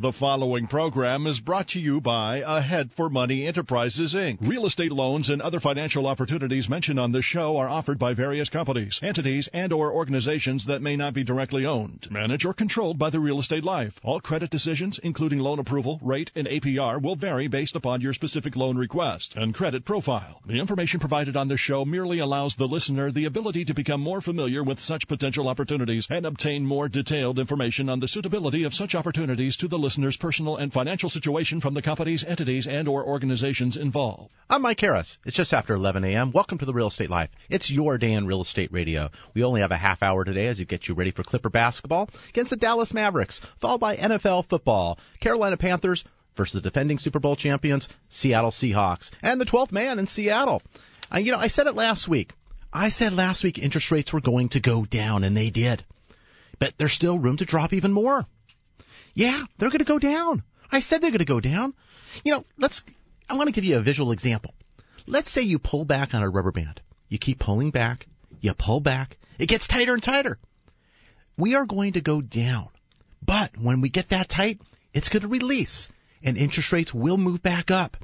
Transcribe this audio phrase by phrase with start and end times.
[0.00, 4.38] The following program is brought to you by Ahead for Money Enterprises, Inc.
[4.40, 8.48] Real estate loans and other financial opportunities mentioned on this show are offered by various
[8.48, 13.10] companies, entities, and or organizations that may not be directly owned, managed, or controlled by
[13.10, 13.98] the real estate life.
[14.04, 18.54] All credit decisions, including loan approval, rate, and APR, will vary based upon your specific
[18.54, 20.40] loan request and credit profile.
[20.46, 24.20] The information provided on this show merely allows the listener the ability to become more
[24.20, 28.94] familiar with such potential opportunities and obtain more detailed information on the suitability of such
[28.94, 33.78] opportunities to the listener's personal and financial situation from the companies, entities, and or organizations
[33.78, 34.30] involved.
[34.50, 35.16] I'm Mike Harris.
[35.24, 36.30] It's just after 11 a.m.
[36.30, 37.30] Welcome to the Real Estate Life.
[37.48, 39.08] It's your day in real estate radio.
[39.32, 42.10] We only have a half hour today as you get you ready for Clipper basketball
[42.28, 46.04] against the Dallas Mavericks, followed by NFL football, Carolina Panthers
[46.36, 50.60] versus the defending Super Bowl champions, Seattle Seahawks, and the 12th man in Seattle.
[51.10, 52.34] Uh, you know, I said it last week.
[52.70, 55.82] I said last week interest rates were going to go down, and they did.
[56.58, 58.26] But there's still room to drop even more.
[59.18, 60.44] Yeah, they're going to go down.
[60.70, 61.74] I said they're going to go down.
[62.24, 62.84] You know, let's,
[63.28, 64.54] I want to give you a visual example.
[65.08, 66.80] Let's say you pull back on a rubber band.
[67.08, 68.06] You keep pulling back,
[68.40, 70.38] you pull back, it gets tighter and tighter.
[71.36, 72.68] We are going to go down.
[73.20, 74.60] But when we get that tight,
[74.94, 75.88] it's going to release
[76.22, 77.96] and interest rates will move back up.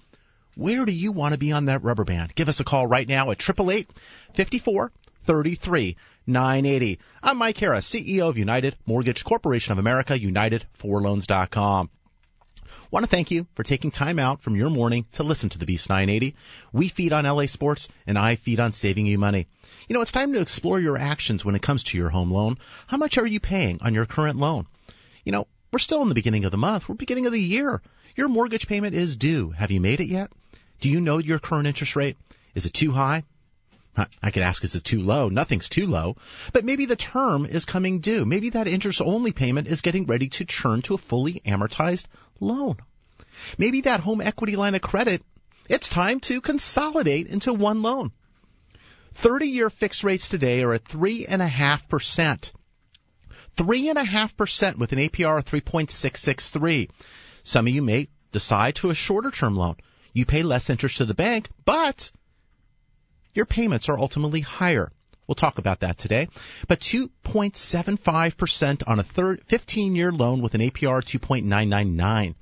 [0.56, 2.34] Where do you want to be on that rubber band?
[2.34, 3.88] Give us a call right now at 888
[4.34, 4.90] 54
[5.26, 5.96] 33
[6.26, 6.98] 980.
[7.22, 11.90] I'm Mike Harris, CEO of United Mortgage Corporation of America, UnitedForLoans.com.
[12.90, 15.66] Want to thank you for taking time out from your morning to listen to the
[15.66, 16.34] Beast 980.
[16.72, 19.48] We feed on LA sports and I feed on saving you money.
[19.88, 22.58] You know, it's time to explore your actions when it comes to your home loan.
[22.86, 24.66] How much are you paying on your current loan?
[25.24, 26.88] You know, we're still in the beginning of the month.
[26.88, 27.82] We're beginning of the year.
[28.16, 29.50] Your mortgage payment is due.
[29.50, 30.30] Have you made it yet?
[30.80, 32.16] Do you know your current interest rate?
[32.54, 33.24] Is it too high?
[33.96, 35.28] I could ask, is it too low?
[35.28, 36.16] Nothing's too low.
[36.52, 38.24] But maybe the term is coming due.
[38.24, 42.06] Maybe that interest only payment is getting ready to turn to a fully amortized
[42.40, 42.76] loan.
[43.58, 45.22] Maybe that home equity line of credit,
[45.68, 48.12] it's time to consolidate into one loan.
[49.14, 52.50] 30 year fixed rates today are at 3.5%.
[53.56, 56.90] 3.5% with an APR of 3.663.
[57.44, 59.76] Some of you may decide to a shorter term loan.
[60.12, 62.10] You pay less interest to the bank, but
[63.34, 64.90] your payments are ultimately higher.
[65.26, 66.28] We'll talk about that today.
[66.68, 72.34] But 2.75% on a third 15 year loan with an APR 2.999.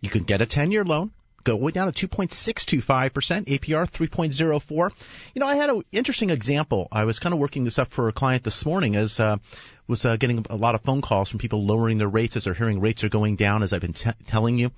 [0.00, 1.12] You can get a 10 year loan
[1.46, 4.90] go way down to 2.625%, APR 3.04.
[5.32, 6.88] You know, I had an interesting example.
[6.90, 9.36] I was kind of working this up for a client this morning as uh,
[9.86, 12.54] was uh, getting a lot of phone calls from people lowering their rates as they're
[12.54, 14.72] hearing rates are going down as I've been t- telling you.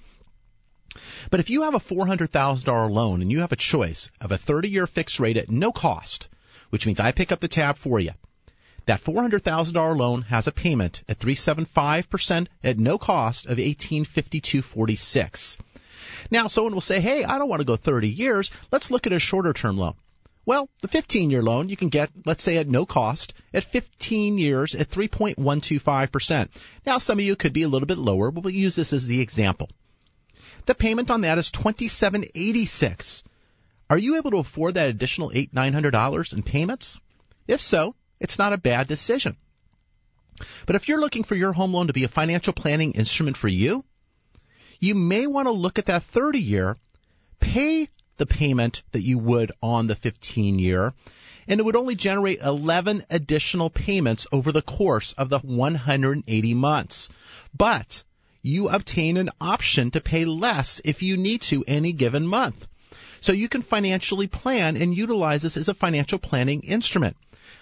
[1.31, 4.71] But if you have a $400,000 loan and you have a choice of a 30
[4.71, 6.28] year fixed rate at no cost,
[6.71, 8.12] which means I pick up the tab for you,
[8.87, 15.59] that $400,000 loan has a payment at 375% at no cost of 1852.46.
[16.31, 18.50] Now someone will say, "Hey, I don't want to go 30 years.
[18.72, 19.93] Let's look at a shorter term loan."
[20.47, 24.38] Well, the 15 year loan you can get, let's say at no cost, at 15
[24.38, 26.49] years at 3.125%.
[26.87, 29.06] Now some of you could be a little bit lower, but we'll use this as
[29.06, 29.69] the example.
[30.68, 33.24] The payment on that is twenty seven eighty six.
[33.88, 37.00] Are you able to afford that additional eight nine hundred dollars in payments?
[37.46, 39.38] If so, it's not a bad decision.
[40.66, 43.48] But if you're looking for your home loan to be a financial planning instrument for
[43.48, 43.82] you,
[44.78, 46.76] you may want to look at that 30 year,
[47.40, 50.92] pay the payment that you would on the 15 year,
[51.46, 57.08] and it would only generate 11 additional payments over the course of the 180 months.
[57.56, 58.04] But
[58.43, 62.66] you obtain an option to pay less if you need to any given month.
[63.21, 67.16] So you can financially plan and utilize this as a financial planning instrument.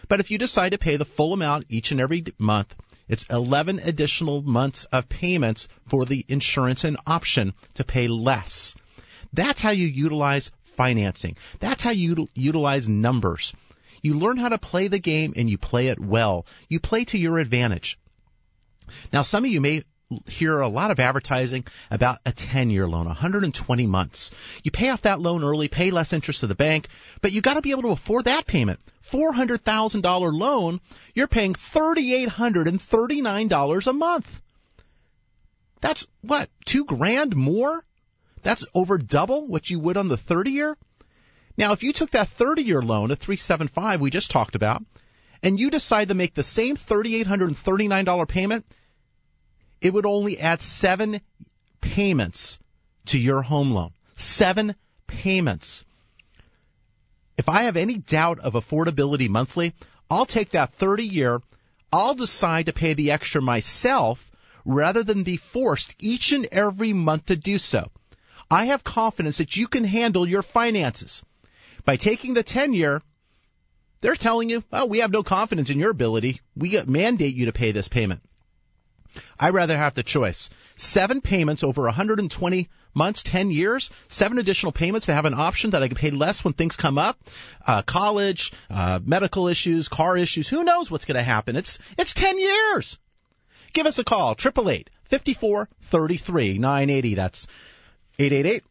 [0.08, 2.74] But if you decide to pay the full amount each and every month,
[3.08, 8.74] it's 11 additional months of payments for the insurance and option to pay less.
[9.32, 11.36] That's how you utilize financing.
[11.60, 13.54] That's how you utilize numbers.
[14.02, 16.46] You learn how to play the game and you play it well.
[16.68, 17.98] You play to your advantage.
[19.12, 19.82] Now, some of you may
[20.26, 24.30] hear a lot of advertising about a 10 year loan, 120 months.
[24.62, 26.86] You pay off that loan early, pay less interest to the bank,
[27.20, 28.78] but you gotta be able to afford that payment.
[29.10, 30.80] $400,000 loan,
[31.14, 34.40] you're paying $3,839 a month.
[35.80, 37.82] That's what, two grand more?
[38.42, 40.76] That's over double what you would on the 30 year?
[41.58, 44.84] Now, if you took that 30 year loan at 375 we just talked about,
[45.42, 48.64] and you decide to make the same $3,839 payment,
[49.80, 51.20] it would only add seven
[51.80, 52.58] payments
[53.06, 53.92] to your home loan.
[54.16, 54.74] Seven
[55.06, 55.84] payments.
[57.36, 59.74] If I have any doubt of affordability monthly,
[60.10, 61.40] I'll take that 30 year,
[61.92, 64.30] I'll decide to pay the extra myself
[64.64, 67.90] rather than be forced each and every month to do so.
[68.50, 71.22] I have confidence that you can handle your finances.
[71.84, 73.02] By taking the 10 year,
[74.00, 76.40] they're telling you, oh, we have no confidence in your ability.
[76.56, 78.22] We mandate you to pay this payment.
[79.38, 80.50] I'd rather have the choice.
[80.76, 85.82] Seven payments over 120 months, 10 years, seven additional payments to have an option that
[85.82, 87.18] I can pay less when things come up.
[87.66, 91.56] Uh, college, uh, medical issues, car issues, who knows what's going to happen.
[91.56, 92.98] It's, it's 10 years.
[93.72, 97.14] Give us a call, 888 54 33 980.
[97.14, 97.46] That's
[98.18, 98.64] 888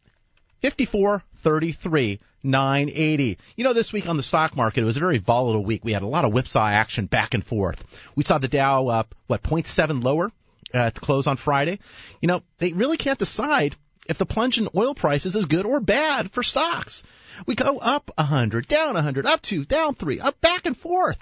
[0.60, 3.38] 54 33 980.
[3.56, 5.84] You know, this week on the stock market, it was a very volatile week.
[5.84, 7.84] We had a lot of whipsaw action back and forth.
[8.14, 10.32] We saw the Dow up, what, 0.7 lower
[10.72, 11.80] uh, at the close on Friday.
[12.20, 13.76] You know, they really can't decide
[14.08, 17.02] if the plunge in oil prices is good or bad for stocks.
[17.46, 21.18] We go up 100, down 100, up 2, down 3, up back and forth.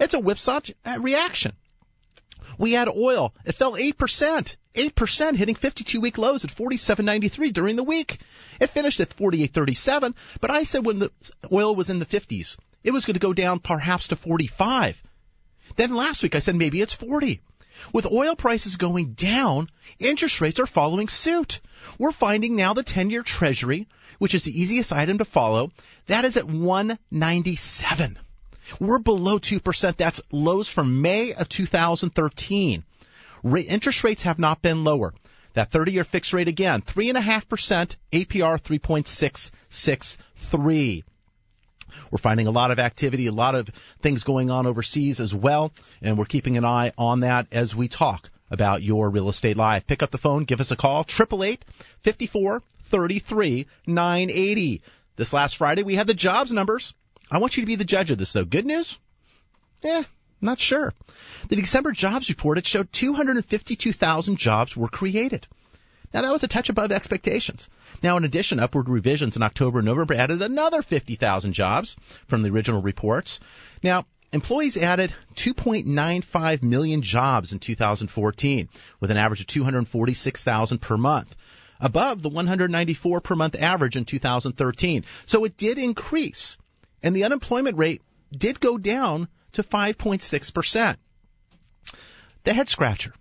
[0.00, 1.52] It's a whipsaw uh, reaction.
[2.56, 3.34] We had oil.
[3.44, 4.56] It fell 8%.
[4.74, 8.20] 8% hitting 52 week lows at 47.93 during the week.
[8.60, 11.12] It finished at 48.37, but I said when the
[11.52, 15.02] oil was in the 50s, it was going to go down perhaps to 45.
[15.76, 17.40] Then last week I said maybe it's 40.
[17.92, 19.68] With oil prices going down,
[19.98, 21.60] interest rates are following suit.
[21.98, 23.86] We're finding now the 10 year treasury,
[24.18, 25.70] which is the easiest item to follow,
[26.06, 28.18] that is at 197.
[28.80, 29.96] We're below 2%.
[29.96, 32.84] That's lows from May of 2013.
[33.44, 35.14] interest rates have not been lower.
[35.58, 41.02] That 30 year fixed rate again, 3.5%, APR 3.663.
[42.12, 43.68] We're finding a lot of activity, a lot of
[44.00, 47.88] things going on overseas as well, and we're keeping an eye on that as we
[47.88, 49.88] talk about your real estate live.
[49.88, 51.64] Pick up the phone, give us a call, 888
[52.02, 54.82] 54 33 980.
[55.16, 56.94] This last Friday we had the jobs numbers.
[57.32, 58.44] I want you to be the judge of this though.
[58.44, 58.96] Good news?
[59.82, 60.04] Yeah,
[60.40, 60.94] not sure.
[61.48, 65.46] The December jobs report, it showed 252,000 jobs were created.
[66.12, 67.68] Now that was a touch above expectations.
[68.02, 71.96] Now in addition, upward revisions in October and November added another 50,000 jobs
[72.28, 73.40] from the original reports.
[73.82, 78.68] Now, employees added 2.95 million jobs in 2014
[79.00, 81.34] with an average of 246,000 per month
[81.80, 85.04] above the 194 per month average in 2013.
[85.26, 86.56] So it did increase
[87.02, 88.02] and the unemployment rate
[88.36, 90.96] did go down to 5.6%.
[92.44, 93.12] The head scratcher.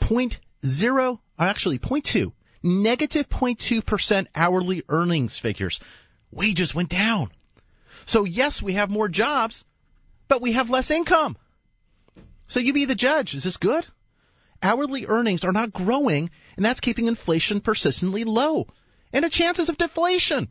[0.00, 2.32] Point zero, actually point two,
[2.62, 5.80] negative 0.2% hourly earnings figures.
[6.30, 7.30] Wages went down.
[8.06, 9.64] So yes, we have more jobs,
[10.28, 11.36] but we have less income.
[12.48, 13.34] So you be the judge.
[13.34, 13.84] Is this good?
[14.62, 18.68] Hourly earnings are not growing, and that's keeping inflation persistently low.
[19.12, 20.48] And the chances of deflation.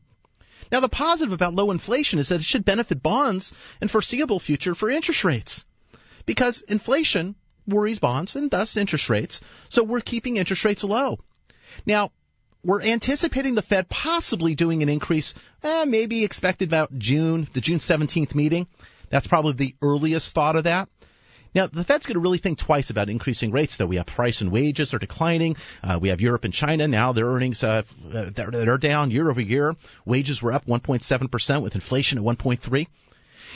[0.72, 4.76] Now, the positive about low inflation is that it should benefit bonds and foreseeable future
[4.76, 5.66] for interest rates.
[6.26, 7.36] Because inflation
[7.68, 11.20] worries bonds and thus interest rates, so we're keeping interest rates low.
[11.86, 12.12] Now,
[12.64, 17.78] we're anticipating the Fed possibly doing an increase, eh, maybe expected about June, the June
[17.78, 18.68] 17th meeting.
[19.10, 20.90] That's probably the earliest thought of that.
[21.56, 23.86] Now, the Fed's going to really think twice about increasing rates, though.
[23.86, 25.56] We have price and wages are declining.
[25.82, 29.40] Uh, we have Europe and China now; their earnings uh, they're, they're down year over
[29.40, 29.74] year.
[30.04, 32.88] Wages were up 1.7 percent, with inflation at 1.3.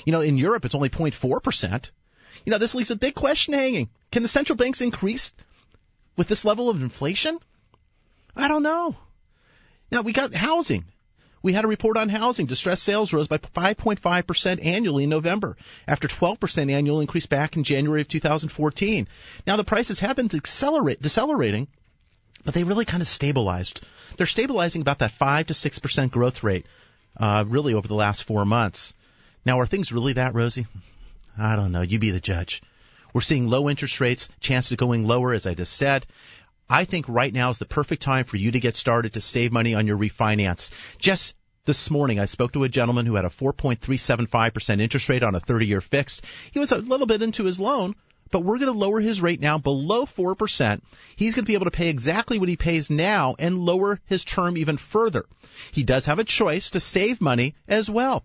[0.05, 1.91] You know, in Europe, it's only 0.4 percent.
[2.45, 5.33] You know, this leaves a big question hanging: Can the central banks increase
[6.15, 7.37] with this level of inflation?
[8.33, 8.95] I don't know.
[9.91, 10.85] Now we got housing.
[11.41, 12.45] We had a report on housing.
[12.45, 15.55] Distressed sales rose by 5.5% annually in November,
[15.87, 19.07] after 12% annual increase back in January of 2014.
[19.47, 21.67] Now the prices have been accelerate, decelerating,
[22.43, 23.81] but they really kind of stabilized.
[24.17, 26.65] They're stabilizing about that 5 to 6% growth rate,
[27.17, 28.93] uh, really over the last four months.
[29.45, 30.67] Now are things really that rosy?
[31.37, 31.81] I don't know.
[31.81, 32.61] You be the judge.
[33.13, 36.05] We're seeing low interest rates, chances of going lower, as I just said.
[36.69, 39.51] I think right now is the perfect time for you to get started to save
[39.51, 40.69] money on your refinance.
[40.99, 41.33] Just
[41.65, 45.39] this morning, I spoke to a gentleman who had a 4.375% interest rate on a
[45.39, 46.23] 30 year fixed.
[46.51, 47.95] He was a little bit into his loan,
[48.29, 50.81] but we're going to lower his rate now below 4%.
[51.15, 54.23] He's going to be able to pay exactly what he pays now and lower his
[54.23, 55.25] term even further.
[55.71, 58.23] He does have a choice to save money as well.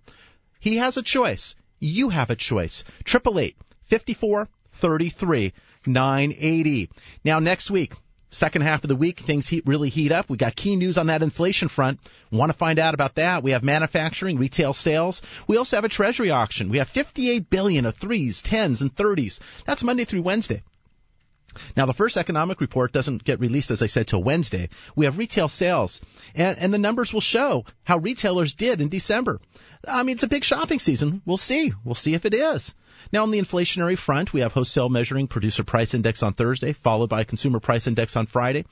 [0.61, 1.55] He has a choice.
[1.81, 2.85] You have a choice.
[3.07, 5.53] 888 54 33
[5.87, 6.91] 980.
[7.25, 7.95] Now next week,
[8.35, 10.29] Second half of the week, things heat, really heat up.
[10.29, 12.01] We got key news on that inflation front.
[12.33, 13.45] Want to find out about that?
[13.45, 15.23] We have manufacturing, retail sales.
[15.47, 16.69] We also have a treasury auction.
[16.69, 19.39] We have 58 billion of threes, tens, and thirties.
[19.67, 20.65] That's Monday through Wednesday.
[21.77, 24.69] Now, the first economic report doesn't get released, as I said, till Wednesday.
[24.97, 26.01] We have retail sales,
[26.35, 29.41] and, and the numbers will show how retailers did in December.
[29.87, 31.23] I mean, it's a big shopping season.
[31.25, 31.73] We'll see.
[31.85, 32.75] We'll see if it is.
[33.15, 37.11] Now, on the inflationary front, we have wholesale measuring producer price index on Thursday, followed
[37.11, 38.65] by consumer price index on Friday.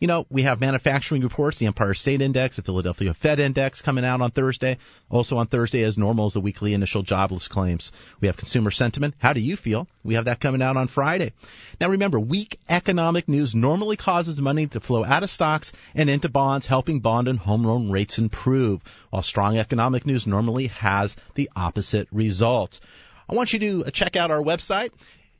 [0.00, 4.06] You know, we have manufacturing reports, the Empire State Index, the Philadelphia Fed Index coming
[4.06, 4.78] out on Thursday.
[5.10, 7.92] Also on Thursday, as normal, is the weekly initial jobless claims.
[8.18, 9.14] We have consumer sentiment.
[9.18, 9.86] How do you feel?
[10.02, 11.34] We have that coming out on Friday.
[11.78, 16.30] Now remember, weak economic news normally causes money to flow out of stocks and into
[16.30, 18.80] bonds, helping bond and home loan rates improve,
[19.10, 22.80] while strong economic news normally has the opposite result.
[23.28, 24.90] I want you to uh, check out our website.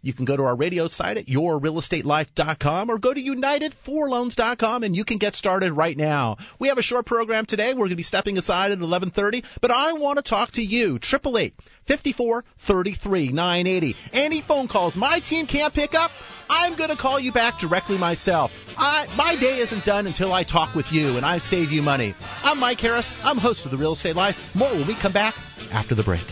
[0.05, 5.05] You can go to our radio site at yourrealestatelife.com or go to united4loans.com and you
[5.05, 6.39] can get started right now.
[6.59, 7.69] We have a short program today.
[7.69, 10.97] We're going to be stepping aside at 11:30, but I want to talk to you.
[10.97, 13.97] 888 54 33 980.
[14.13, 16.11] Any phone calls my team can't pick up,
[16.51, 18.53] I'm going to call you back directly myself.
[18.77, 22.15] I, my day isn't done until I talk with you and I save you money.
[22.43, 23.09] I'm Mike Harris.
[23.23, 24.53] I'm host of The Real Estate Life.
[24.57, 25.37] More when we come back
[25.71, 26.25] after the break.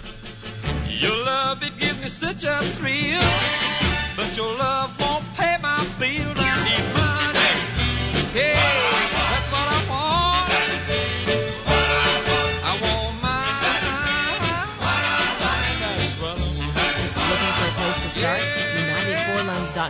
[0.99, 3.23] Your love, it gives me such a thrill.
[4.16, 6.39] But your love won't pay my bills.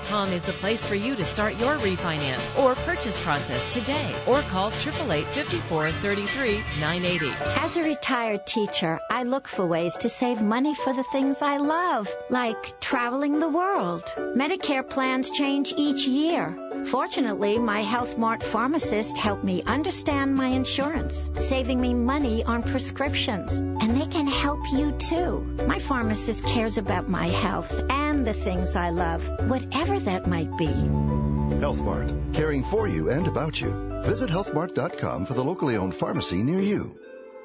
[0.00, 4.42] UnitedForLoans.com is the place for you to start your refinance or purchase process today or
[4.42, 7.30] call 888 54 33 980.
[7.60, 11.58] As a retired teacher, I look for ways to save money for the things I
[11.58, 14.04] love, like traveling the world.
[14.16, 16.69] Medicare plans change each year.
[16.86, 23.52] Fortunately, my Health Mart pharmacist helped me understand my insurance, saving me money on prescriptions.
[23.52, 25.56] And they can help you too.
[25.66, 30.66] My pharmacist cares about my health and the things I love, whatever that might be.
[30.66, 34.00] HealthMart, caring for you and about you.
[34.02, 36.98] Visit healthmart.com for the locally owned pharmacy near you.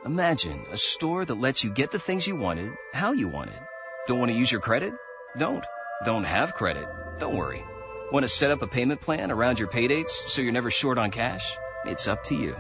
[0.06, 3.60] Imagine a store that lets you get the things you wanted, how you wanted.
[4.08, 4.94] Don't want to use your credit?
[5.38, 5.66] Don't.
[6.06, 6.88] Don't have credit?
[7.20, 7.64] Don't worry.
[8.16, 11.12] Want to set up a payment plan around your paydates so you're never short on
[11.12, 11.58] cash?
[11.84, 12.56] It's up to you.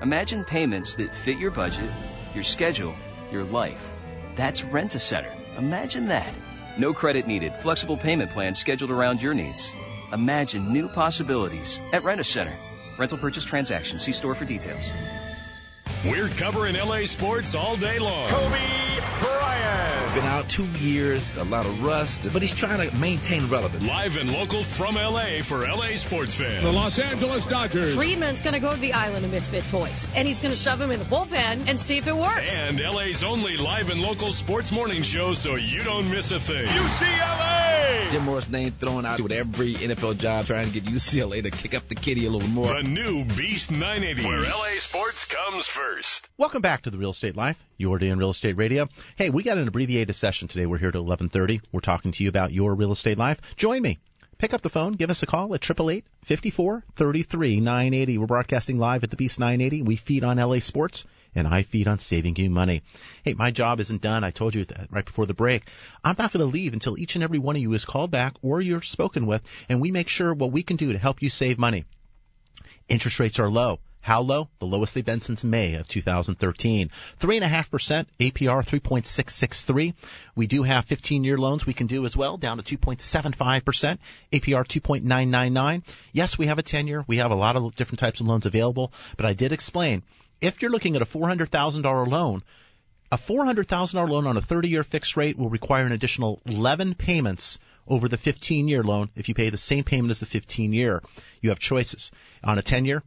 [0.00, 1.90] Imagine payments that fit your budget,
[2.32, 2.94] your schedule,
[3.32, 3.92] your life.
[4.36, 5.32] That's Rent a Center.
[5.58, 6.32] Imagine that.
[6.78, 7.54] No credit needed.
[7.54, 9.72] Flexible payment plans scheduled around your needs.
[10.12, 12.54] Imagine new possibilities at Rent a Center.
[12.96, 13.98] Rental purchase transaction.
[13.98, 14.92] See store for details.
[16.04, 18.30] We're covering LA sports all day long.
[18.30, 18.89] Kobe Bryant.
[20.14, 23.84] Been out two years, a lot of rust, but he's trying to maintain relevance.
[23.84, 26.64] Live and local from LA for LA sports fans.
[26.64, 27.94] The Los Angeles Dodgers.
[27.94, 30.80] Friedman's going to go to the island of misfit toys, and he's going to shove
[30.80, 32.60] him in the bullpen and see if it works.
[32.60, 36.66] And LA's only live and local sports morning show, so you don't miss a thing.
[36.66, 38.10] UCLA.
[38.10, 41.74] Jim Mora's name thrown out with every NFL job, trying to get UCLA to kick
[41.74, 42.66] up the kitty a little more.
[42.66, 46.28] The new Beast 980, where LA sports comes first.
[46.36, 48.88] Welcome back to the Real Estate Life, your day in real estate radio.
[49.16, 50.66] Hey, we got an abbreviated session today.
[50.66, 51.62] We're here till 11:30.
[51.72, 53.40] We're talking to you about your real estate life.
[53.56, 53.98] Join me.
[54.40, 58.18] Pick up the phone, give us a call at 888 54 33 980.
[58.18, 59.82] We're broadcasting live at the Beast 980.
[59.82, 62.82] We feed on LA sports and I feed on saving you money.
[63.22, 64.24] Hey, my job isn't done.
[64.24, 65.64] I told you that right before the break.
[66.02, 68.34] I'm not going to leave until each and every one of you is called back
[68.40, 71.28] or you're spoken with and we make sure what we can do to help you
[71.28, 71.84] save money.
[72.88, 73.78] Interest rates are low.
[74.00, 74.48] How low?
[74.58, 76.90] The lowest they've been since May of 2013.
[77.20, 79.94] 3.5%, APR 3.663.
[80.34, 83.98] We do have 15 year loans we can do as well, down to 2.75%,
[84.32, 85.82] APR 2.999.
[86.12, 87.04] Yes, we have a 10 year.
[87.06, 90.02] We have a lot of different types of loans available, but I did explain
[90.40, 92.42] if you're looking at a $400,000 loan,
[93.12, 97.58] a $400,000 loan on a 30 year fixed rate will require an additional 11 payments
[97.86, 101.02] over the 15 year loan if you pay the same payment as the 15 year.
[101.40, 102.10] You have choices.
[102.42, 103.02] On a 10 year,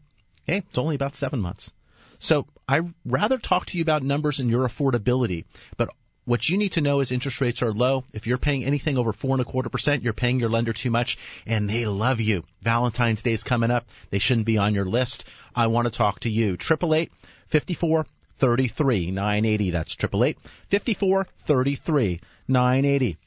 [0.46, 1.72] hey, it's only about seven months.
[2.20, 5.46] So I'd rather talk to you about numbers and your affordability,
[5.78, 5.90] but
[6.26, 8.06] what you need to know is interest rates are low.
[8.14, 10.90] If you're paying anything over four and a quarter percent, you're paying your lender too
[10.90, 12.44] much and they love you.
[12.62, 13.86] Valentine's Day is coming up.
[14.10, 15.26] They shouldn't be on your list.
[15.54, 16.56] I want to talk to you.
[16.56, 17.12] Triple eight
[17.48, 18.06] fifty four
[18.40, 19.72] thirty three nine eighty.
[19.72, 20.38] That's triple eight
[20.70, 23.18] fifty four thirty three nine eighty.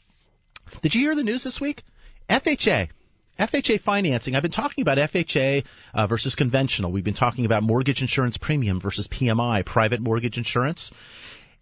[0.80, 1.85] Did you hear the news this week?
[2.30, 2.88] FHA.
[3.38, 4.35] FHA financing.
[4.35, 6.90] I've been talking about FHA uh, versus conventional.
[6.90, 10.90] We've been talking about mortgage insurance premium versus PMI, private mortgage insurance.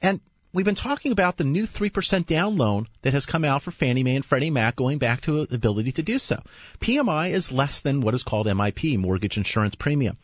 [0.01, 0.21] And
[0.53, 4.05] we've been talking about the new 3% down loan that has come out for Fannie
[4.05, 6.41] Mae and Freddie Mac going back to the ability to do so.
[6.81, 10.17] PMI is less than what is called MIP, mortgage insurance premium.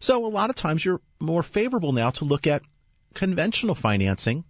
[0.00, 2.62] So a lot of times you're more favorable now to look at
[3.14, 4.44] conventional financing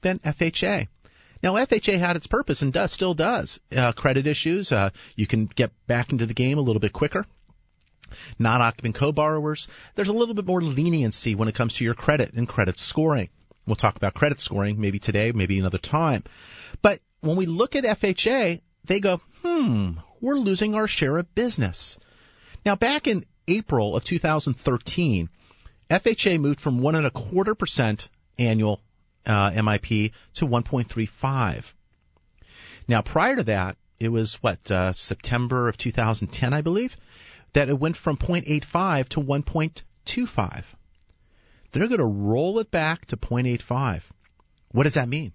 [0.00, 0.88] than FHA.
[1.42, 3.58] Now, FHA had its purpose and does still does.
[3.74, 7.26] Uh, credit issues, uh, you can get back into the game a little bit quicker.
[8.38, 12.46] Non-occupant co-borrowers, there's a little bit more leniency when it comes to your credit and
[12.48, 13.30] credit scoring.
[13.66, 16.24] We'll talk about credit scoring maybe today, maybe another time.
[16.80, 21.98] But when we look at FHA, they go, hmm, we're losing our share of business.
[22.64, 25.28] Now, back in April of 2013,
[25.90, 28.08] FHA moved from one and a quarter percent
[28.38, 28.80] annual
[29.26, 31.72] uh, MIP to 1.35.
[32.88, 36.96] Now, prior to that, it was what uh, September of 2010, I believe,
[37.52, 40.64] that it went from 0.85 to 1.25.
[41.70, 44.02] They're going to roll it back to 0.85.
[44.72, 45.32] What does that mean?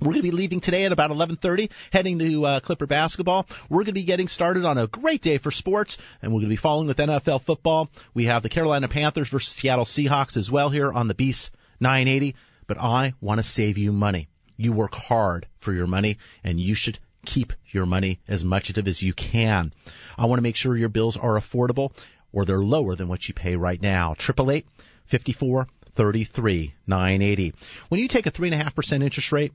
[0.01, 3.47] We're going to be leaving today at about 11:30, heading to uh, Clipper basketball.
[3.71, 6.51] We're going to be getting started on a great day for sports, and we're going
[6.51, 7.89] to be following with NFL football.
[8.13, 12.37] We have the Carolina Panthers versus Seattle Seahawks as well here on the Beast 980.
[12.67, 14.29] But I want to save you money.
[14.59, 18.79] You work hard for your money, and you should keep your money as much of
[18.79, 19.73] it as you can.
[20.19, 21.93] I want to make sure your bills are affordable
[22.37, 24.15] or they're lower than what you pay right now.
[24.19, 24.67] Triple eight
[25.07, 27.55] fifty four thirty three nine eighty.
[27.89, 29.55] When you take a three and a half percent interest rate,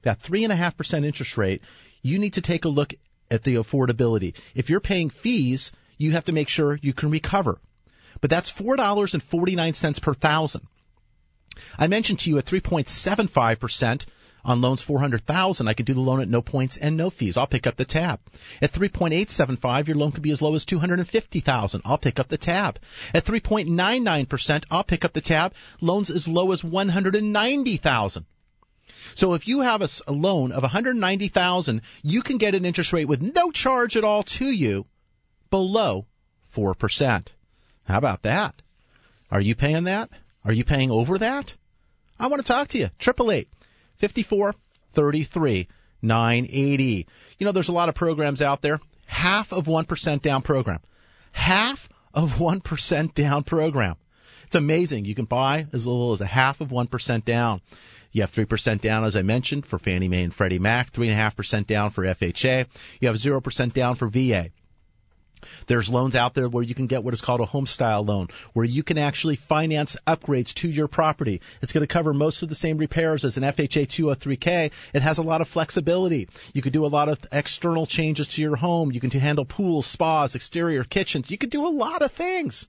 [0.00, 1.60] that three and a half percent interest rate,
[2.00, 2.94] you need to take a look
[3.30, 4.34] at the affordability.
[4.54, 7.60] If you're paying fees, you have to make sure you can recover.
[8.22, 10.66] But that's four dollars and forty nine cents per thousand.
[11.78, 14.06] I mentioned to you at 3.75 percent
[14.44, 17.36] on loans 400,000, I could do the loan at no points and no fees.
[17.36, 18.20] I'll pick up the tab.
[18.60, 21.82] At 3.875, your loan could be as low as 250,000.
[21.84, 22.78] I'll pick up the tab.
[23.14, 25.54] At 3.99%, I'll pick up the tab.
[25.80, 28.26] Loans as low as 190,000.
[29.14, 33.08] So if you have a, a loan of 190,000, you can get an interest rate
[33.08, 34.86] with no charge at all to you
[35.50, 36.06] below
[36.56, 37.26] 4%.
[37.84, 38.54] How about that?
[39.30, 40.10] Are you paying that?
[40.44, 41.54] Are you paying over that?
[42.18, 42.90] I want to talk to you.
[42.98, 43.48] Triple eight
[44.02, 44.52] 54
[44.94, 45.68] 33
[46.02, 47.06] 980.
[47.38, 48.80] You know, there's a lot of programs out there.
[49.06, 50.80] Half of 1% down program.
[51.30, 53.94] Half of 1% down program.
[54.46, 55.04] It's amazing.
[55.04, 57.60] You can buy as little as a half of 1% down.
[58.10, 61.90] You have 3% down, as I mentioned, for Fannie Mae and Freddie Mac, 3.5% down
[61.90, 62.66] for FHA.
[63.00, 64.50] You have 0% down for VA.
[65.66, 68.28] There's loans out there where you can get what is called a home style loan,
[68.52, 71.40] where you can actually finance upgrades to your property.
[71.60, 74.70] It's going to cover most of the same repairs as an FHA 203K.
[74.92, 76.28] It has a lot of flexibility.
[76.52, 78.92] You could do a lot of external changes to your home.
[78.92, 81.30] You can handle pools, spas, exterior kitchens.
[81.30, 82.66] You could do a lot of things.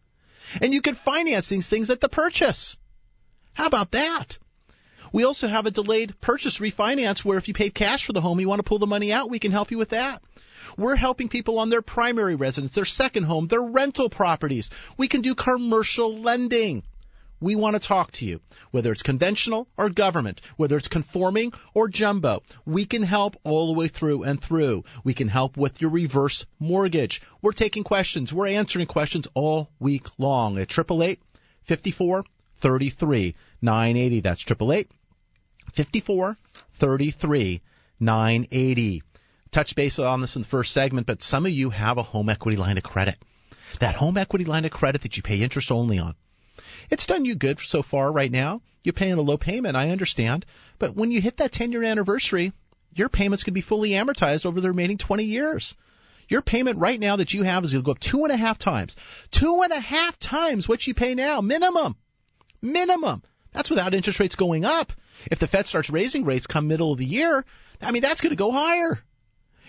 [0.61, 2.77] And you can finance these things at the purchase.
[3.53, 4.37] How about that?
[5.11, 8.39] We also have a delayed purchase refinance where if you paid cash for the home,
[8.39, 10.23] you want to pull the money out, we can help you with that.
[10.77, 14.69] We're helping people on their primary residence, their second home, their rental properties.
[14.97, 16.83] We can do commercial lending.
[17.43, 18.39] We want to talk to you,
[18.71, 22.41] whether it's conventional or government, whether it's conforming or jumbo.
[22.65, 24.85] We can help all the way through and through.
[25.03, 27.21] We can help with your reverse mortgage.
[27.41, 28.31] We're taking questions.
[28.31, 31.19] We're answering questions all week long at 888
[31.65, 32.23] 54
[32.61, 34.19] 33 980.
[34.21, 34.89] That's 888
[35.73, 36.37] 54
[36.79, 37.61] 33
[37.99, 39.03] 980
[39.53, 42.29] touch base on this in the first segment, but some of you have a home
[42.29, 43.15] equity line of credit.
[43.79, 46.15] That home equity line of credit that you pay interest only on.
[46.89, 48.61] It's done you good so far right now.
[48.83, 50.45] You're paying a low payment, I understand.
[50.77, 52.53] But when you hit that 10 year anniversary,
[52.93, 55.75] your payments can be fully amortized over the remaining 20 years.
[56.27, 58.37] Your payment right now that you have is going to go up two and a
[58.37, 58.95] half times.
[59.31, 61.95] Two and a half times what you pay now, minimum.
[62.61, 63.23] Minimum.
[63.51, 64.93] That's without interest rates going up.
[65.29, 67.45] If the Fed starts raising rates come middle of the year,
[67.81, 68.99] I mean, that's going to go higher.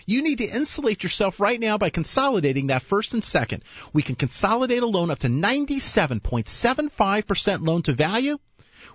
[0.05, 3.63] You need to insulate yourself right now by consolidating that first and second.
[3.91, 8.37] We can consolidate a loan up to 97.75% loan to value.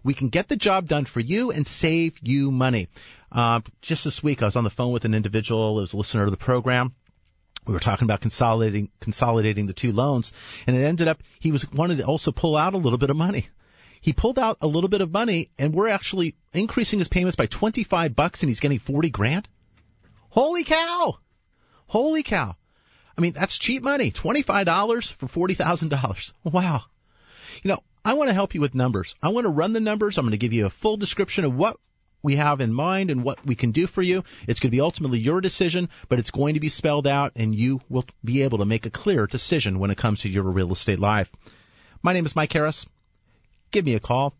[0.02, 2.88] We can get the job done for you and save you money.
[3.32, 5.96] Uh, just this week, I was on the phone with an individual, who was a
[5.96, 6.94] listener to the program.
[7.66, 10.32] We were talking about consolidating consolidating the two loans,
[10.66, 13.16] and it ended up he was wanted to also pull out a little bit of
[13.16, 13.48] money.
[14.00, 17.44] He pulled out a little bit of money, and we're actually increasing his payments by
[17.46, 19.46] 25 bucks, and he's getting 40 grand.
[20.30, 21.18] Holy cow!
[21.86, 22.56] Holy cow!
[23.18, 24.10] I mean, that's cheap money.
[24.10, 26.32] $25 for $40,000.
[26.44, 26.82] Wow.
[27.62, 29.14] You know, I want to help you with numbers.
[29.22, 30.16] I want to run the numbers.
[30.16, 31.76] I'm going to give you a full description of what
[32.22, 34.24] we have in mind and what we can do for you.
[34.46, 37.54] It's going to be ultimately your decision, but it's going to be spelled out and
[37.54, 40.72] you will be able to make a clear decision when it comes to your real
[40.72, 41.30] estate life.
[42.02, 42.86] My name is Mike Harris.
[43.70, 44.34] Give me a call.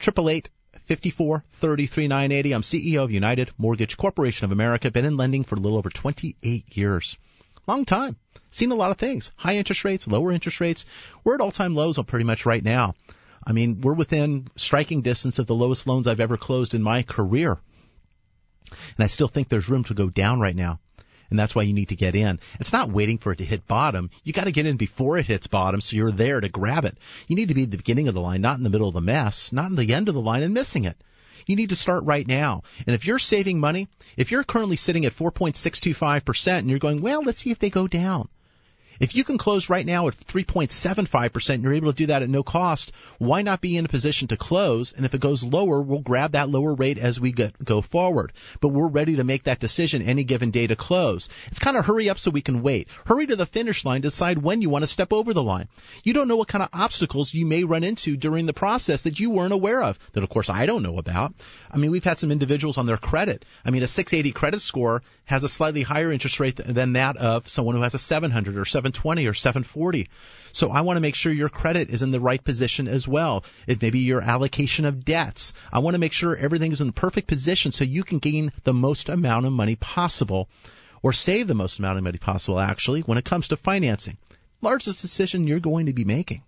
[0.00, 0.55] 888 54
[0.88, 2.52] 33 980.
[2.52, 4.90] I'm CEO of United Mortgage Corporation of America.
[4.90, 7.18] Been in lending for a little over 28 years.
[7.66, 8.16] Long time.
[8.50, 9.32] Seen a lot of things.
[9.36, 10.84] High interest rates, lower interest rates.
[11.24, 12.94] We're at all time lows pretty much right now.
[13.44, 17.02] I mean, we're within striking distance of the lowest loans I've ever closed in my
[17.02, 17.58] career.
[18.70, 20.80] And I still think there's room to go down right now.
[21.30, 22.40] And that's why you need to get in.
[22.60, 24.10] It's not waiting for it to hit bottom.
[24.24, 26.98] You got to get in before it hits bottom so you're there to grab it.
[27.26, 28.94] You need to be at the beginning of the line, not in the middle of
[28.94, 30.96] the mess, not in the end of the line and missing it.
[31.46, 32.62] You need to start right now.
[32.86, 37.22] And if you're saving money, if you're currently sitting at 4.625% and you're going, well,
[37.22, 38.28] let's see if they go down.
[39.00, 42.30] If you can close right now at 3.75% and you're able to do that at
[42.30, 44.92] no cost, why not be in a position to close?
[44.92, 48.32] And if it goes lower, we'll grab that lower rate as we get, go forward.
[48.60, 51.28] But we're ready to make that decision any given day to close.
[51.48, 52.88] It's kind of hurry up so we can wait.
[53.04, 54.00] Hurry to the finish line.
[54.00, 55.68] Decide when you want to step over the line.
[56.02, 59.20] You don't know what kind of obstacles you may run into during the process that
[59.20, 59.98] you weren't aware of.
[60.12, 61.34] That of course I don't know about.
[61.70, 63.44] I mean, we've had some individuals on their credit.
[63.64, 67.48] I mean, a 680 credit score has a slightly higher interest rate than that of
[67.48, 70.08] someone who has a 700 or 720 or 740.
[70.52, 73.44] So I want to make sure your credit is in the right position as well.
[73.66, 75.52] It may be your allocation of debts.
[75.72, 78.52] I want to make sure everything is in the perfect position so you can gain
[78.62, 80.48] the most amount of money possible
[81.02, 84.18] or save the most amount of money possible actually when it comes to financing.
[84.62, 86.42] Largest decision you're going to be making.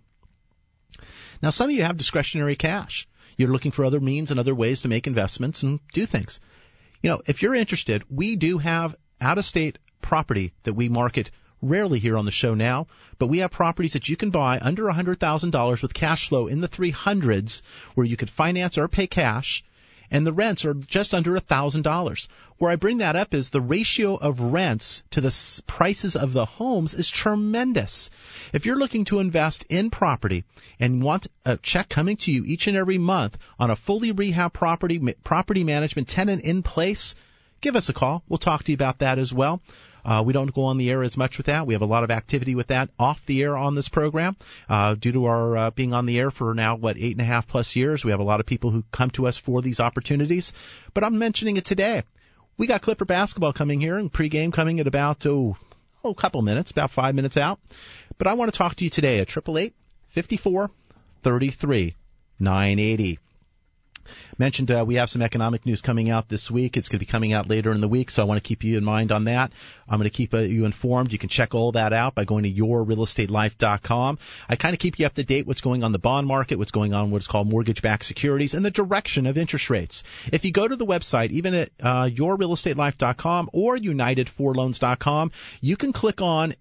[1.41, 3.09] Now some of you have discretionary cash.
[3.35, 6.39] You're looking for other means and other ways to make investments and do things.
[7.01, 11.31] You know, if you're interested, we do have out of state property that we market
[11.61, 14.83] rarely here on the show now, but we have properties that you can buy under
[14.83, 17.61] $100,000 with cash flow in the 300s
[17.95, 19.63] where you could finance or pay cash
[20.11, 22.27] and the rents are just under $1,000.
[22.57, 26.45] Where I bring that up is the ratio of rents to the prices of the
[26.45, 28.09] homes is tremendous.
[28.51, 30.43] If you're looking to invest in property
[30.79, 34.53] and want a check coming to you each and every month on a fully rehab
[34.53, 37.15] property, property management tenant in place,
[37.61, 38.23] give us a call.
[38.27, 39.61] We'll talk to you about that as well.
[40.03, 41.67] Uh, we don't go on the air as much with that.
[41.67, 44.37] We have a lot of activity with that off the air on this program.
[44.67, 47.25] Uh, due to our uh, being on the air for now, what, eight and a
[47.25, 49.79] half plus years, we have a lot of people who come to us for these
[49.79, 50.53] opportunities.
[50.93, 52.03] But I'm mentioning it today.
[52.57, 55.55] We got Clipper basketball coming here and pregame coming at about, oh,
[56.03, 57.59] oh, a couple minutes, about five minutes out.
[58.17, 59.73] But I want to talk to you today at 888
[60.09, 60.69] 54
[61.23, 61.95] 33
[62.39, 63.19] 980
[64.37, 66.77] mentioned uh, we have some economic news coming out this week.
[66.77, 68.63] It's going to be coming out later in the week, so I want to keep
[68.63, 69.51] you in mind on that.
[69.87, 71.11] I'm going to keep uh, you informed.
[71.11, 74.19] You can check all that out by going to yourrealestatelife.com.
[74.47, 76.71] I kind of keep you up to date what's going on the bond market, what's
[76.71, 80.03] going on what's called mortgage-backed securities, and the direction of interest rates.
[80.31, 86.21] If you go to the website, even at uh, yourrealestatelife.com or unitedforloans.com, you can click
[86.21, 86.55] on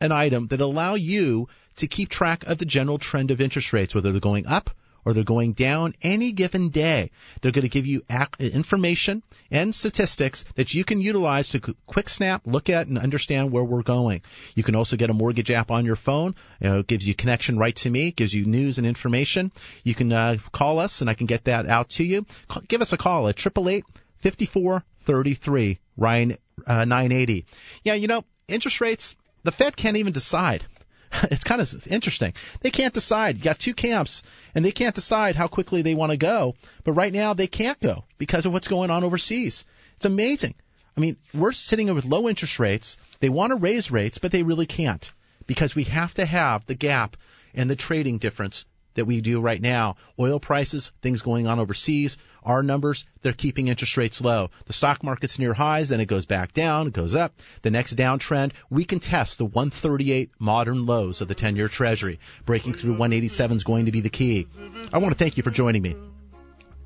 [0.00, 3.94] an item that allow you to keep track of the general trend of interest rates,
[3.94, 4.70] whether they're going up
[5.04, 7.10] or they're going down any given day.
[7.40, 8.02] They're going to give you
[8.38, 13.64] information and statistics that you can utilize to quick snap, look at, and understand where
[13.64, 14.22] we're going.
[14.54, 16.34] You can also get a mortgage app on your phone.
[16.60, 19.52] You know, it gives you connection right to me, gives you news and information.
[19.84, 22.26] You can uh, call us, and I can get that out to you.
[22.68, 23.84] Give us a call at triple eight
[24.18, 27.46] fifty four thirty three Ryan uh, 980.
[27.84, 29.16] Yeah, you know, interest rates.
[29.44, 30.64] The Fed can't even decide.
[31.24, 32.34] it's kind of interesting.
[32.60, 33.36] They can't decide.
[33.36, 34.22] You got two camps,
[34.54, 36.54] and they can't decide how quickly they want to go.
[36.84, 39.64] But right now, they can't go because of what's going on overseas.
[39.96, 40.54] It's amazing.
[40.96, 42.96] I mean, we're sitting with low interest rates.
[43.20, 45.10] They want to raise rates, but they really can't
[45.46, 47.16] because we have to have the gap
[47.54, 49.96] and the trading difference that we do right now.
[50.18, 54.50] Oil prices, things going on overseas, our numbers, they're keeping interest rates low.
[54.66, 57.34] The stock market's near highs, then it goes back down, it goes up.
[57.62, 62.20] The next downtrend, we can test the 138 modern lows of the 10-year treasury.
[62.46, 64.48] Breaking through 187 is going to be the key.
[64.92, 65.94] I want to thank you for joining me.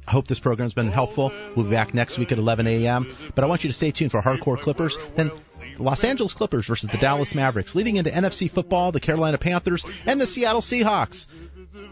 [0.07, 1.33] I hope this program's been helpful.
[1.55, 3.15] We'll be back next week at 11 a.m.
[3.35, 4.99] But I want you to stay tuned for Hardcore Clippers.
[5.15, 5.31] Then
[5.77, 9.85] the Los Angeles Clippers versus the Dallas Mavericks, leading into NFC football, the Carolina Panthers,
[10.05, 11.27] and the Seattle Seahawks.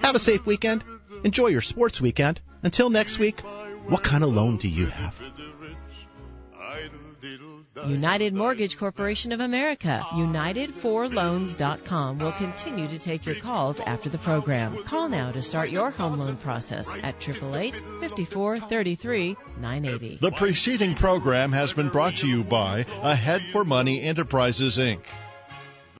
[0.01, 0.85] Have a safe weekend.
[1.25, 2.41] Enjoy your sports weekend.
[2.63, 3.41] Until next week,
[3.87, 5.15] what kind of loan do you have?
[7.87, 14.85] United Mortgage Corporation of America, United4Loans.com will continue to take your calls after the program.
[14.85, 20.19] Call now to start your home loan process at 888 54 33 980.
[20.21, 25.01] The preceding program has been brought to you by Ahead for Money Enterprises, Inc.